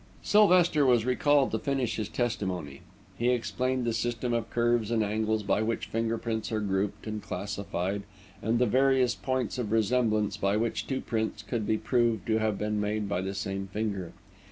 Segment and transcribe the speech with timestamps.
[0.23, 2.81] Sylvester was recalled to finish his testimony.
[3.19, 7.21] He explained the system of curves and angles by which finger prints are grouped and
[7.21, 8.01] classified,
[8.41, 12.57] and the various points of resemblance by which two prints could be proved to have
[12.57, 14.11] been made by the same finger.